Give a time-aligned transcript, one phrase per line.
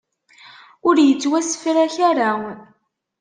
[0.87, 2.31] Ur yettwasefrak ara.